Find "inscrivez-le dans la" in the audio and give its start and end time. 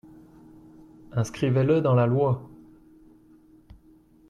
1.13-2.07